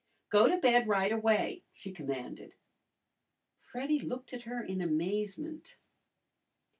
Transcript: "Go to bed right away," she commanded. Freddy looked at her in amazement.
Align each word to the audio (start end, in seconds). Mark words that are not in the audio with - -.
"Go 0.31 0.47
to 0.47 0.57
bed 0.57 0.87
right 0.87 1.11
away," 1.11 1.61
she 1.75 1.91
commanded. 1.91 2.55
Freddy 3.59 3.99
looked 3.99 4.33
at 4.33 4.41
her 4.49 4.63
in 4.63 4.81
amazement. 4.81 5.77